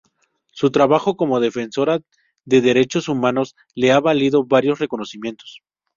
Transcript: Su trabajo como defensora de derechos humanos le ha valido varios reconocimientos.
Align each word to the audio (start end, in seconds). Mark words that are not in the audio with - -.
Su 0.51 0.71
trabajo 0.71 1.15
como 1.15 1.39
defensora 1.39 1.99
de 2.43 2.61
derechos 2.61 3.07
humanos 3.07 3.55
le 3.75 3.91
ha 3.91 3.99
valido 3.99 4.43
varios 4.43 4.79
reconocimientos. 4.79 5.61